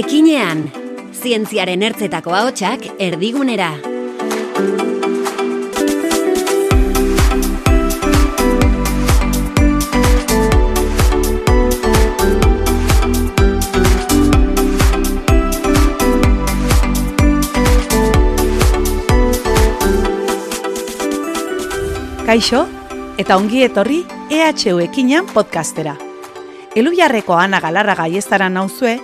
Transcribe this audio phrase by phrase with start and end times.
[0.00, 0.62] Ekinean,
[1.12, 3.66] zientziaren ertzetako ahotsak erdigunera.
[22.24, 22.64] Kaixo,
[23.20, 25.98] eta ongi etorri EHU Ekinean podcastera.
[26.72, 28.96] Elujarreko Ana Galarra gaiestara nauzue,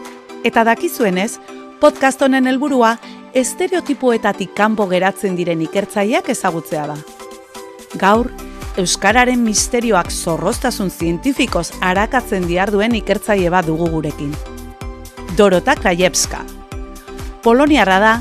[0.46, 1.40] eta dakizuenez,
[1.80, 2.92] podcast honen helburua
[3.34, 6.96] estereotipoetatik kanpo geratzen diren ikertzaileak ezagutzea da.
[7.98, 8.30] Gaur,
[8.78, 14.34] Euskararen misterioak zorroztasun zientifikoz arakatzen diarduen ikertzaile bat dugu gurekin.
[15.36, 16.44] Dorota Krajewska.
[17.42, 18.12] Poloniarra da,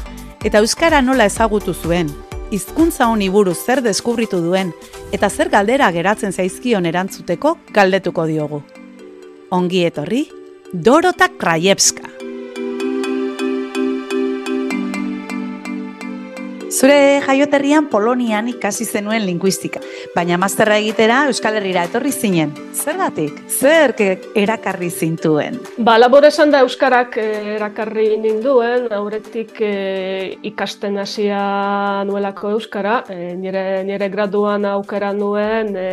[0.47, 2.09] eta Euskara nola ezagutu zuen,
[2.55, 4.73] hizkuntza honi buruz zer deskubritu duen,
[5.11, 8.63] eta zer galdera geratzen zaizkion erantzuteko galdetuko diogu.
[9.51, 10.23] Ongi etorri,
[10.73, 11.94] Dorota Krajewska.
[16.85, 19.79] Zure jaioterrian Polonian ikasi zenuen linguistika,
[20.13, 22.51] baina masterra egitera Euskal Herrira etorri zinen.
[22.77, 23.39] Zergatik?
[23.49, 23.95] Zer
[24.37, 25.57] erakarri zintuen?
[25.81, 29.71] Ba, labor esan da Euskarak eh, erakarri ninduen, aurretik e,
[30.45, 31.39] ikasten hasia
[32.05, 35.87] nuelako Euskara, e, nire, nire graduan aukera nuen, e,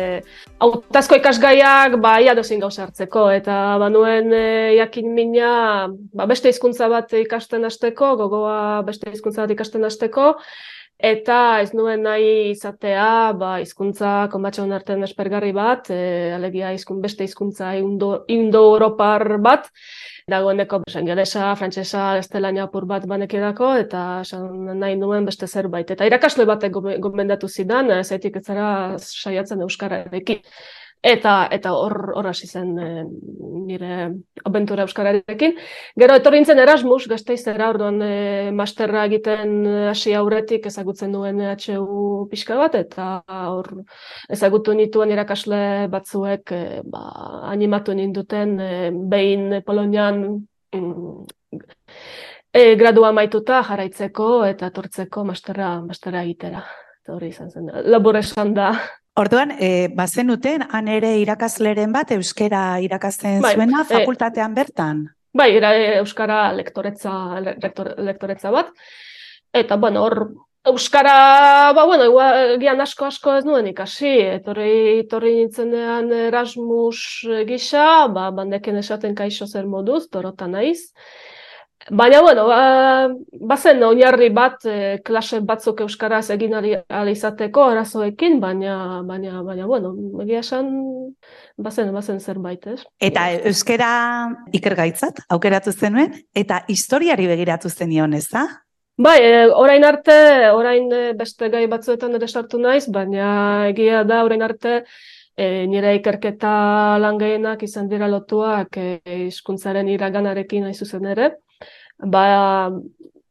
[0.61, 4.45] autazko ikasgaiak ba, ia dozin gauza hartzeko, eta ba nuen e,
[4.77, 5.49] jakin mina
[6.13, 10.35] ba, beste hizkuntza bat ikasten hasteko, gogoa beste hizkuntza bat ikasten hasteko,
[11.03, 15.97] Eta ez nuen nahi izatea, ba, izkuntza konbatxon artean espergarri bat, e,
[16.31, 19.67] alegia izkun, beste hizkuntza indo-europar bat,
[20.31, 24.03] dagoeneko ingelesa, frantsesa, estelania apur bat banekedako, eta
[24.79, 25.91] nahi nuen beste zerbait.
[25.91, 30.39] Eta irakasle batek gomendatu zidan, zaitik ez zara saiatzen euskara edekin.
[31.03, 32.89] Eta eta hor hor hasi zen e,
[33.67, 33.95] nire
[34.47, 35.57] abentura euskararekin.
[35.99, 42.55] Gero etorri nintzen Erasmus Gasteizera, orduan e, masterra egiten hasi aurretik ezagutzen duen HU pixka
[42.61, 43.09] bat eta
[43.51, 43.67] hor
[44.31, 47.03] ezagutu nituen irakasle batzuek e, ba,
[47.51, 48.71] animatu ninduten e,
[49.11, 50.23] behin Polonian
[50.71, 51.59] mm,
[52.53, 56.63] e, gradua maituta jarraitzeko eta etortzeko masterra masterra egitera.
[57.03, 57.71] Eta hori izan zen.
[57.91, 58.71] Labor esan da
[59.13, 65.03] Orduan, e, bazenuten, han ere irakasleren bat, euskera irakasten bai, zuena, eh, fakultatean bertan?
[65.33, 65.69] Bai, era,
[65.99, 68.71] euskara lektoretza, lektoretza bat.
[69.53, 70.17] Eta, bueno, hor,
[70.65, 72.09] euskara, ba, bueno,
[72.61, 79.45] gian asko asko ez nuen ikasi, etorri, etorri nintzenean Erasmus gisa, ba, bandeken esaten kaixo
[79.45, 80.89] zer moduz, dorota naiz.
[81.89, 83.09] Baina, bueno, ba,
[83.43, 86.77] bazen oinarri bat e, klase batzuk euskaraz egin ali
[87.11, 89.91] izateko arazoekin, baina, baina, baina, bueno,
[90.23, 90.69] egia esan,
[91.57, 92.79] bazen, bazen zerbait, ez?
[93.03, 93.91] Eta euskara
[94.55, 98.45] ikergaitzat, aukeratu zenuen, eta historiari begiratu zenion, ez da?
[98.95, 100.15] Bai, e, orain arte,
[100.55, 104.83] orain e, beste gai batzuetan ere sartu naiz, baina egia da orain arte,
[105.33, 106.49] E, nire ikerketa
[107.01, 111.31] langeenak izan dira lotuak hizkuntzaren e, iraganarekin nahi zuzen ere
[112.05, 112.71] ba,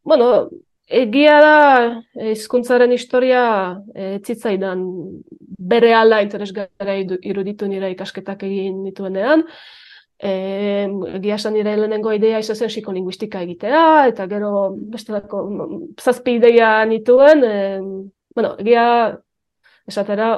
[0.04, 0.48] bueno,
[0.88, 3.42] egia da hizkuntzaren historia
[3.94, 4.82] e, tzitzaidan
[5.72, 9.46] bere ala interesgara iruditu nire ikasketak egin dituenean.
[10.22, 10.32] E,
[11.18, 14.52] egia esan nire lehenengo idea izan zen psikolinguistika egitea, eta gero
[14.92, 15.42] bestelako
[16.00, 17.44] zazpi ideia nituen.
[17.44, 17.56] E,
[18.34, 18.84] bueno, egia
[19.88, 20.34] esatera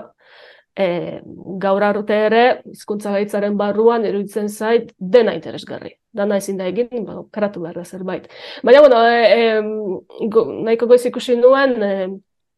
[0.77, 1.21] e,
[1.67, 5.97] gaur arte ere hizkuntza gaitzaren barruan eruditzen zait dena interesgarri.
[6.15, 8.29] Dana ezin da egin, ba, karatu behar da zerbait.
[8.63, 12.09] Baina, bueno, e, e, go, nahiko goiz ikusi nuen, e,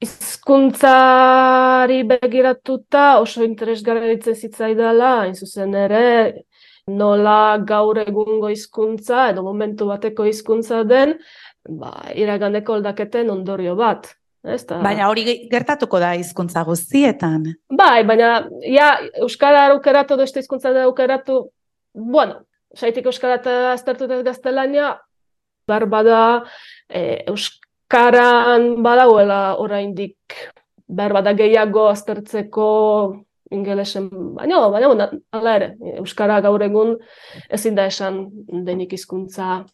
[0.04, 6.02] izkuntzari begiratuta oso interesgarri ditzen zitzaidala, hain zuzen ere,
[6.86, 11.16] nola gaur egungo hizkuntza edo momentu bateko hizkuntza den,
[11.80, 14.12] ba, iraganeko aldaketen ondorio bat.
[14.46, 14.78] Ezta.
[14.78, 17.48] Baina hori gertatuko da hizkuntza guztietan.
[17.72, 18.28] Bai, baina
[18.62, 21.40] ja euskara aukeratu edo este hizkuntza aukeratu,
[21.96, 24.96] bueno, saitik euskara ta aztertu da gaztelania,
[25.68, 26.20] bar bada
[26.88, 30.16] e, euskaran badauela oraindik
[30.88, 32.68] bar bada gehiago aztertzeko
[33.50, 36.96] ingelesen, baina, baina, ala ere, euskara gaur egun
[37.50, 38.24] ezin da esan
[38.66, 39.64] denik hizkuntza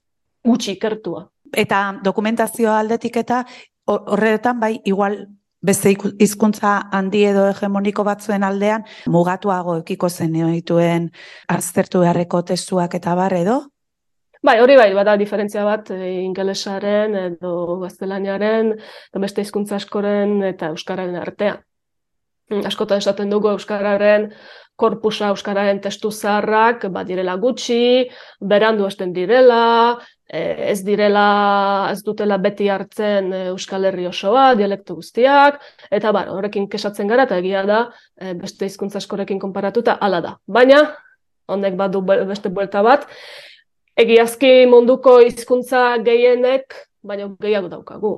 [0.44, 1.26] gutxi ikertua.
[1.56, 3.42] Eta dokumentazioa aldetik eta
[3.88, 5.18] horretan bai igual
[5.62, 11.10] beste hizkuntza handi edo hegemoniko batzuen aldean mugatuago ekiko zen dituen
[11.48, 13.60] aztertu beharreko testuak eta bar edo
[14.42, 20.72] Bai, hori bai, bada diferentzia bat e, ingelesaren edo gaztelaniaren, edo beste hizkuntza askoren eta
[20.74, 21.60] euskararen artean.
[22.50, 24.32] Mm, askotan esaten dugu Euskararen
[24.82, 28.08] korpusa Euskararen testu zaharrak, badirela gutxi,
[28.52, 29.62] berandu esten direla,
[30.32, 35.60] ez direla, ez dutela beti hartzen e, Euskal Herri osoa, dialektu guztiak,
[35.90, 37.82] eta bar, horrekin kesatzen gara, eta egia da,
[38.16, 40.36] e, beste hizkuntza askorekin konparatuta, hala da.
[40.46, 40.82] Baina,
[41.52, 43.04] honek badu beste buelta bat,
[43.98, 48.14] egiazki munduko hizkuntza gehienek, baina gehiago daukagu.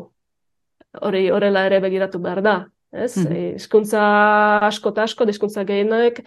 [1.03, 2.57] Hori horrela ere begiratu behar da.
[2.95, 3.17] Ez?
[3.19, 4.01] Mm Hizkuntza
[4.69, 6.21] asko eta asko, hizkuntza gehienek,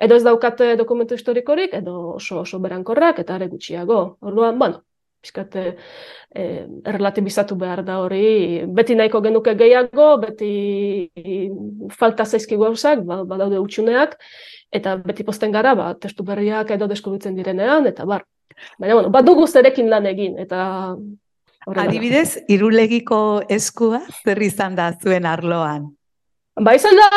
[0.00, 3.98] edo ez daukate dokumentu historikorik, edo oso oso berankorrak, eta are gutxiago.
[4.24, 4.80] Orduan, bueno,
[5.26, 5.64] pixkat e,
[6.86, 11.10] erlatibizatu behar da hori, beti nahiko genuke gehiago, beti
[11.98, 14.16] falta zaizki gauzak, ba, badaude utxuneak,
[14.72, 18.26] eta beti posten gara, ba, testu berriak edo deskubritzen direnean, eta bar.
[18.80, 20.96] Baina, bueno, bat dugu zerekin lan egin, eta
[21.66, 25.88] Adibidez, irulegiko eskua zer izan da zuen arloan?
[26.56, 27.08] Ba, izan da,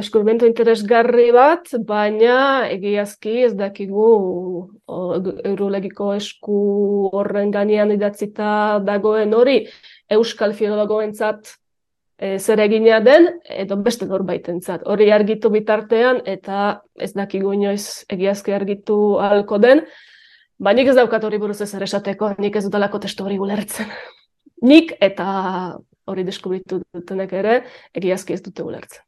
[0.00, 4.06] eskurmento interesgarri bat, baina egiazki ez dakigu
[5.50, 6.60] eurolegiko esku
[7.12, 9.58] horren ganean idatzita dagoen hori
[10.16, 11.52] euskal filologoentzat
[12.16, 14.88] e, zer egina den, edo beste norbaitentzat.
[14.88, 19.84] Hori argitu bitartean, eta ez dakigu inoiz egiazki argitu halko den,
[20.56, 23.92] ba nik ez daukat hori buruz ez esateko, nik ez dudalako testu hori gulertzen.
[24.64, 25.76] Nik eta
[26.08, 27.60] hori deskubritu dutenek ere,
[27.96, 29.04] egiazki ez dute ulertzen.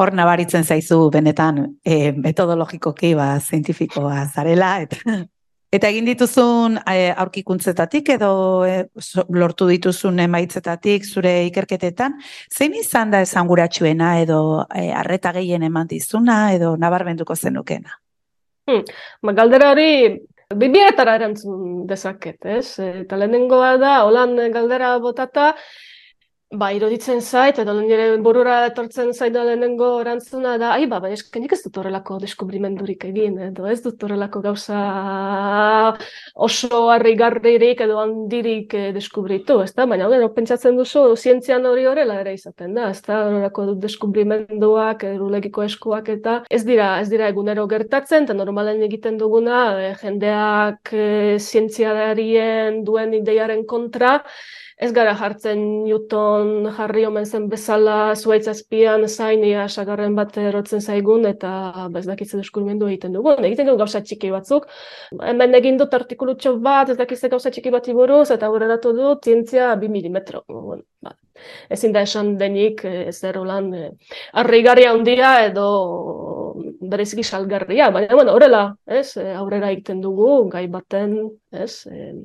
[0.00, 5.18] Hor nabaritzen zaizu benetan e, metodologikoki ba, zientifikoa zarela, eta,
[5.76, 8.30] eta egin dituzun e, aurkikuntzetatik edo
[8.64, 8.78] e,
[9.36, 12.16] lortu dituzun emaitzetatik zure ikerketetan,
[12.48, 14.40] zein izan da esan guratxuena edo
[14.72, 18.00] e, arreta gehien eman dizuna edo nabarmenduko zenukena?
[18.70, 18.84] Hmm.
[19.26, 19.90] Ba, galdera hori
[20.56, 22.78] bibietara erantzun dezaket, ez?
[23.04, 25.52] Eta lehenengoa da, holan galdera botata,
[26.50, 31.06] Ba, iruditzen zait, edo nire burura etortzen zait da lehenengo erantzuna da, ai, ba, ba,
[31.14, 34.80] eskenik ez dut horrelako deskubrimendurik egin, edo ez dut horrelako gauza
[36.34, 39.86] oso harri garririk edo handirik eh, deskubritu, ez da?
[39.92, 43.20] Baina, gero, pentsatzen duzu, zientzian hori horrela ere izaten da, ez da?
[43.28, 49.60] Horrelako deskubrimenduak, erulegiko eskuak eta ez dira, ez dira egunero gertatzen, eta normalen egiten duguna,
[49.78, 54.16] eh, jendeak eh, zientziadarien duen ideiaren kontra,
[54.80, 61.26] ez gara jartzen Newton jarri omen zen bezala zuaitz azpian zainia sagarren bat erotzen zaigun
[61.28, 61.50] eta
[61.92, 63.34] bez dakitzen deskubrimendu egiten dugu.
[63.50, 64.68] Egiten dugu gauza txiki batzuk.
[65.32, 69.74] Hemen egin dut artikulutxo bat, ez dakitzen gauza txiki bat iburuz eta horrelatu dut zientzia
[69.76, 70.44] bi milimetro.
[71.04, 71.14] Ba,
[71.76, 73.88] ezin da esan denik ez erolan eh,
[74.42, 75.70] arrigarria handia edo
[76.90, 81.18] bereziki salgarria, baina bueno, horrela, ez, aurrera egiten dugu gai baten,
[81.52, 81.84] ez,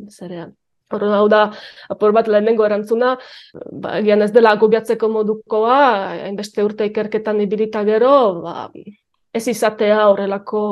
[0.10, 0.56] zerean.
[1.04, 1.42] Hau da,
[1.90, 3.16] apur bat lehenengo erantzuna,
[3.72, 5.80] ba, egian ez dela agobiatzeko modukoa,
[6.26, 8.16] hainbeste urte ikerketan ibilita gero,
[8.46, 8.70] ba,
[9.36, 10.64] ez izatea horrelako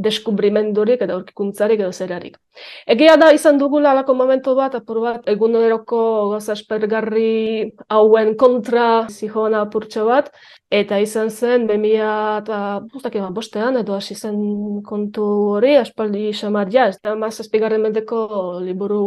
[0.00, 2.36] deskubrimendurik edo aurkikuntzarik edo zerarik.
[2.86, 6.02] Egia da izan dugula alako momentu bat, apur bat, eguneroko
[6.34, 10.30] gozaspergarri hauen kontra zihoana apurtxo bat,
[10.70, 14.36] eta izan zen, bemia eta ba, bostean, edo hasi zen
[14.86, 15.24] kontu
[15.56, 18.20] hori, aspaldi xamar ja, ez da mazazpigarren mendeko
[18.62, 19.00] liburu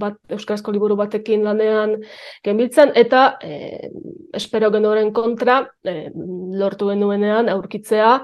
[0.00, 1.98] bat, euskarazko liburu batekin lanean
[2.44, 3.90] genbiltzen, eta e,
[4.32, 6.08] espero genoren kontra, e,
[6.56, 8.14] lortu genuenean aurkitzea,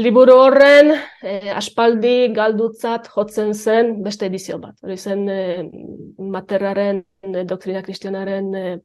[0.00, 4.76] Liburu horren eh, aspaldi galdutzat jotzen zen beste edizio bat.
[4.84, 5.64] Hori zen eh,
[6.36, 8.76] materraren, eh, doktrina kristianaren eh,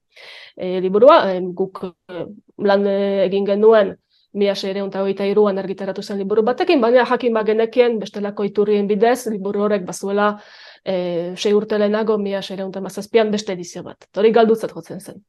[0.58, 2.26] eh, liburua, eh, guk eh,
[2.70, 3.94] lan egin genuen
[4.36, 9.64] mila seire eta iruan argitaratu zen liburu batekin, baina jakin bagenekien bestelako iturrien bidez, liburu
[9.64, 10.40] horrek bazuela
[10.84, 14.10] eh, sei urte lehenago mila seire mazazpian beste edizio bat.
[14.18, 15.24] Hori galdutzat jotzen zen.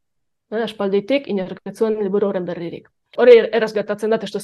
[0.51, 2.89] Eh, aspalditik, inorketzuen liburu horren berririk.
[3.17, 4.41] Hori erraz gertatzen da testu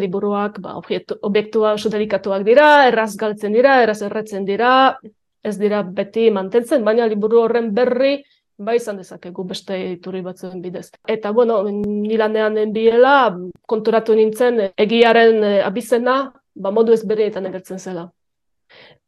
[0.00, 4.96] liburuak ba, objektu, obiektua oso delikatuak dira, erraz galtzen dira, erraz erretzen dira,
[5.42, 8.24] ez dira beti mantentzen, baina liburu horren berri
[8.56, 10.90] bai izan dezakegu beste iturri batzuen bidez.
[11.08, 18.08] Eta, bueno, nilanean biela, konturatu nintzen egiaren eh, abizena, ba, modu ez berrietan egertzen zela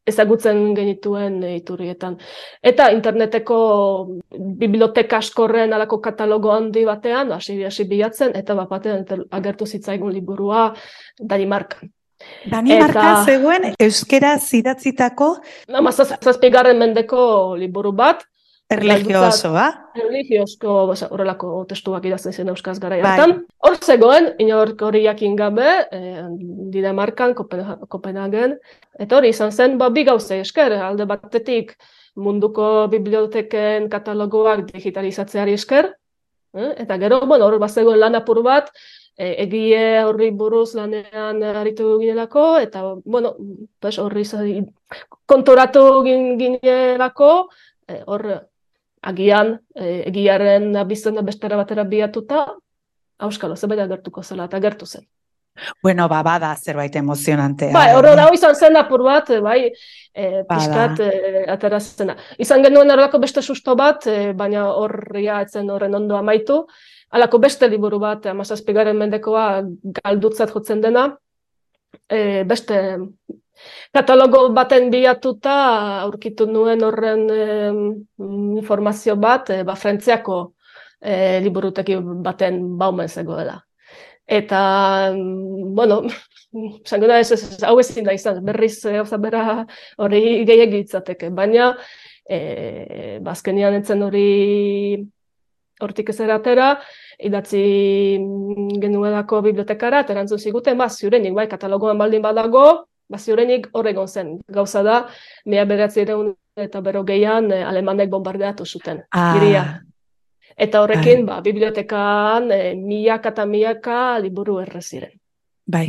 [0.07, 2.17] ezagutzen genituen iturrietan.
[2.63, 3.57] Eta interneteko
[4.61, 10.71] biblioteka askorren alako katalogo handi batean, hasi hasi bilatzen, eta bat batean agertu zitzaigun liburua
[11.19, 11.91] Danimarkan.
[12.49, 15.27] Danimarka eta, zegoen euskera zidatzitako?
[15.85, 17.19] Mazazpigarren mendeko
[17.59, 18.23] liburu bat,
[18.69, 19.65] Erligiosoa?
[19.95, 20.73] Erligiosko,
[21.09, 23.27] horrelako testuak idazten zen euskaz gara bai.
[23.63, 26.25] Hor zegoen, inork hori jakin gabe, eh,
[26.73, 28.57] Dinamarkan, Kopenhagen,
[28.99, 31.77] eta hori izan zen, ba, bi gauze esker, alde batetik
[32.15, 35.93] munduko biblioteken katalogoak digitalizatzeari esker,
[36.57, 36.73] Eh?
[36.83, 38.71] Eta gero, bueno, hor bazegoen lan apur bat,
[39.17, 43.35] e, egie horri buruz lanean aritu ginelako, eta, bueno,
[43.79, 44.23] pues, horri
[45.25, 47.31] kontoratu ginelako,
[47.87, 48.25] e, hor
[49.07, 52.45] agian e, egiaren abizena bestera batera biatuta,
[53.27, 55.07] auskalo, zerbait agertuko zela, eta gertu zen.
[55.81, 57.71] Bueno, ba, bada zerbait emozionantea.
[57.73, 59.71] Bai, hor da izan zen apur bat, bai,
[60.13, 61.11] e, pixkat e,
[61.49, 62.17] atera zena.
[62.37, 66.61] Izan genuen erolako beste susto bat, e, baina horria etzen horren ondo amaitu.
[67.17, 69.47] Alako beste liburu bat, amazazpigaren mendekoa
[70.01, 71.07] galdutzat jotzen dena,
[72.09, 72.81] e, beste
[73.93, 75.55] katalogo baten bilatuta
[76.03, 77.25] aurkitu nuen horren
[78.57, 80.39] informazio bat, e, ba, frentziako
[81.01, 83.59] e, liburuteki baten baumen zegoela.
[84.27, 86.01] Eta, bueno,
[86.87, 89.63] zango da ez, ez, hau ezin da izan, berriz e, oza bera
[90.03, 91.71] hori gehiagitzateke, baina
[92.27, 94.27] e, bazkenian ba, entzen hori
[95.79, 96.71] hortik ez eratera,
[97.23, 97.63] idatzi
[98.81, 102.65] genuelako bibliotekara, eta erantzun ziguten, ba, ziurenik, bai, katalogoan baldin badago,
[103.09, 104.37] ba, ziurenik horregon zen.
[104.47, 104.97] Gauza da,
[105.45, 106.05] mea beratzi
[106.57, 109.03] eta bero gehian eh, alemanek bombardeatu zuten.
[109.11, 109.79] Ah.
[110.57, 111.35] Eta horrekin, bai.
[111.35, 115.13] ba, bibliotekaan e, milaka eta milaka liburu erreziren.
[115.67, 115.87] Bai.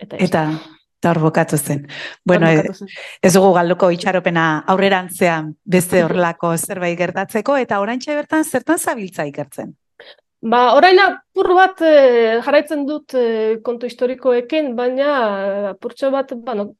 [0.00, 0.44] Eta, eta,
[0.96, 1.86] eta hor bokatu zen.
[2.24, 9.28] Bueno, ez dugu galduko itxaropena aurrerantzean beste horrelako zerbait gertatzeko, eta oraintxe bertan zertan zabiltza
[9.28, 9.74] ikertzen?
[10.42, 11.90] Ba, orain apur bat e,
[12.44, 13.24] jarraitzen dut e,
[13.66, 15.08] kontu historikoekin, baina
[15.72, 16.70] apurtxo bat, bueno,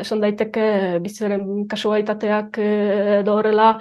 [0.00, 0.64] esan daiteke
[1.04, 3.74] biziaren kasualitateak eh, edo horrela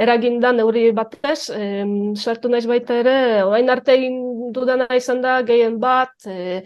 [0.00, 1.84] eraginda neuri batez, e,
[2.16, 4.16] sartu naiz baita ere, orain arte egin
[4.54, 6.62] dudana izan da gehien bat, e,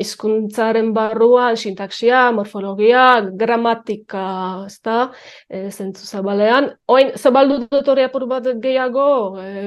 [0.00, 3.04] izkuntzaren barruan, sintaksia, morfologia,
[3.44, 4.24] gramatika,
[4.70, 4.98] ez da,
[5.50, 6.70] e, zentzu zabalean.
[6.88, 9.08] Oain, zabaldu dut hori apur bat gehiago,
[9.42, 9.66] e,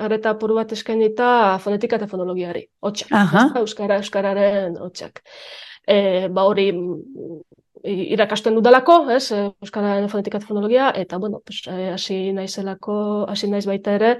[0.00, 3.12] areta apur bat eskainita fonetika eta fonologiari, hotxak,
[3.60, 5.20] Euskara, Euskararen hotxak.
[5.84, 6.70] E, ba hori
[7.84, 13.66] irakasten dudalako, ez, eh, Euskara Fonetika eta Fonologia, eta, bueno, eh, hasi naizelako, hasi naiz
[13.66, 14.18] baita ere,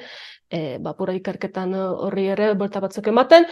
[0.50, 3.46] e, ba, pura ikerketan horri ere, bolta batzuk ematen.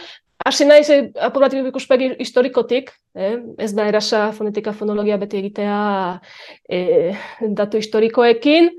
[0.45, 0.89] Hasi naiz,
[1.19, 3.37] apuratik ikuspegi historikotik, eh?
[3.57, 6.19] ez da erasa fonetika fonologia beti egitea
[6.69, 8.69] e, datu historikoekin,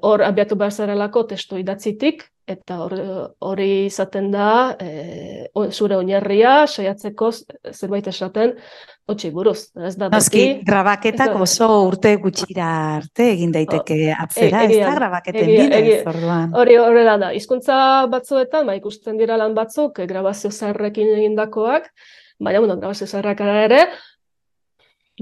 [0.00, 2.78] hor abiatu behar zarelako testu idatzitik, eta
[3.44, 4.50] hori izaten da
[4.80, 7.30] e, zure oinarria saiatzeko
[7.72, 8.54] zerbait esaten
[9.08, 9.70] hotxi buruz.
[9.88, 15.50] Ez da Noski, grabaketak oso urte gutxira arte egin daiteke atzera, e, ez da grabaketen
[15.54, 16.52] bidez, orduan.
[16.60, 17.78] Hori horrela da, hizkuntza
[18.12, 21.90] batzuetan, ba, ikusten dira lan batzuk, grabazio zarrekin egindakoak,
[22.38, 23.86] baina, bueno, grabazio zarrak ere,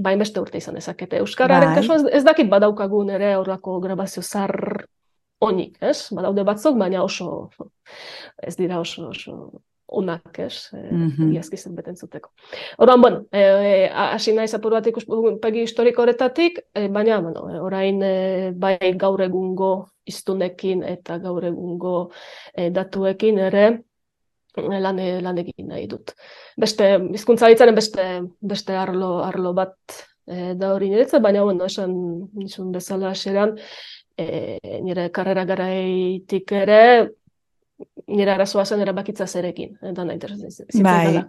[0.03, 1.21] bain beste urte izan ezakete.
[1.23, 1.81] Euskararen bai.
[1.81, 4.76] kasuan ez, dakit badaukagun ere horrako grabazio zar
[5.39, 6.09] onik, ez?
[6.15, 7.49] Badaude batzuk, baina oso,
[8.43, 10.69] ez dira oso, oso onak, ez?
[10.73, 11.75] Mm -hmm.
[11.75, 12.29] beten zuteko.
[12.77, 18.03] Orduan, bueno, e, hasi naiz apur bat ikuspegi historiko horretatik, e, baina, bueno, e, orain
[18.03, 22.11] e, bai gaur egungo iztunekin eta gaur egungo
[22.53, 23.83] e, datuekin ere,
[24.57, 26.13] lan, lan egin nahi dut.
[26.57, 29.77] Beste, bizkuntza beste, beste arlo, arlo bat
[30.27, 31.93] e, da hori niretzat, baina, bueno, esan
[32.33, 33.57] nizun bezala aseran,
[34.17, 36.81] e, nire karrera garaitik ere,
[38.07, 39.77] nire arazoa zen erabakitza zerekin.
[39.81, 40.19] Eta nahi
[40.83, 41.23] bai.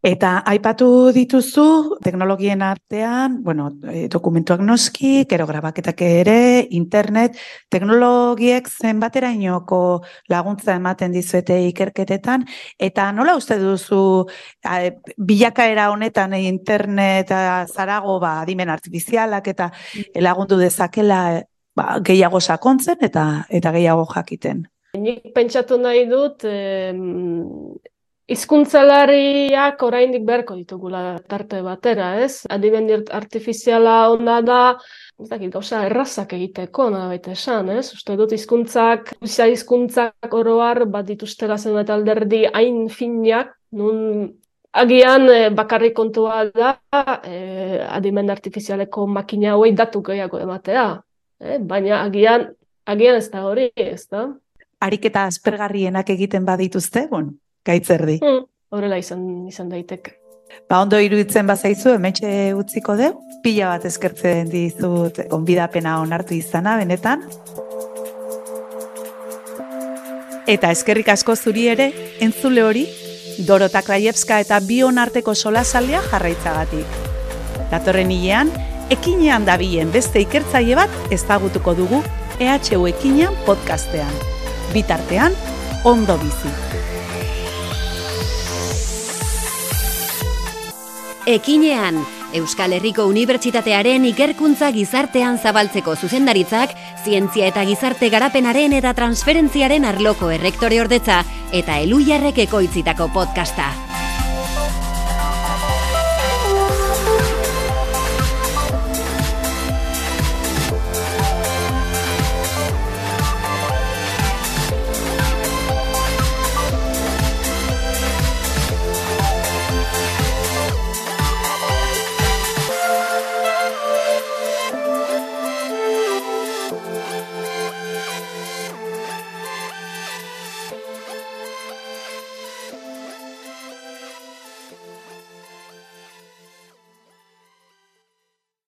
[0.00, 7.36] Eta aipatu dituzu teknologien artean, bueno, e, dokumentuak noski, kero grabaketak ere, internet,
[7.68, 9.82] teknologiek zenbaterainoko
[10.32, 14.00] laguntza ematen dizuete ikerketetan, eta nola uste duzu
[14.64, 14.80] a,
[15.18, 17.36] bilakaera honetan internet
[17.68, 20.22] zarago ba, adimen artifizialak eta mm.
[20.24, 21.42] lagundu dezakela
[21.76, 24.66] ba, gehiago sakontzen eta eta gehiago jakiten.
[24.98, 26.42] Nik pentsatu nahi dut,
[28.30, 32.46] hizkuntzalariak oraindik beharko ditugula tarte batera, ez?
[32.50, 34.60] Adiben artifiziala ona da,
[35.18, 37.88] ez dakit, gauza errazak egiteko, na baita esan, ez?
[37.96, 44.30] Uste dut hizkuntzak, bizia hizkuntzak oroar bat dituztela zen eta alderdi hain finak, nun
[44.78, 46.74] agian e, bakarrik kontua da
[47.26, 50.86] e, adimen artifizialeko makina hauei datu gehiago ematea
[51.40, 51.58] eh?
[51.60, 52.48] baina agian,
[52.86, 54.28] agian ez da hori, ez da?
[54.80, 57.34] Ariketa aspergarrienak egiten badituzte, bon,
[57.66, 58.18] gaitzerdi.
[58.22, 60.16] Hmm, horrela izan, izan daiteke.
[60.68, 63.12] Ba, ondo iruditzen bazaizu, emetxe utziko deu,
[63.44, 67.22] pila bat eskertzen dizut onbidapena onartu izana, benetan.
[70.50, 71.90] Eta eskerrik asko zuri ere,
[72.24, 72.86] entzule hori,
[73.46, 76.98] Dorota Krajewska eta bion arteko solasaldia jarraitzagatik.
[77.70, 78.50] Datorren hilean,
[78.90, 82.02] ekinean dabilen beste ikertzaile bat ezagutuko dugu
[82.40, 84.12] EHU ekinean podcastean.
[84.72, 85.34] bitartean
[85.84, 86.50] ondo bizi.
[91.26, 91.98] Ekinean,
[92.32, 100.80] Euskal Herriko Unibertsitatearen ikerkuntza gizartean zabaltzeko zuzendaritzak, zientzia eta gizarte garapenaren eta transferentziaren arloko errektore
[100.80, 103.89] ordetza eta eluiarrek ekoitzitako podcasta.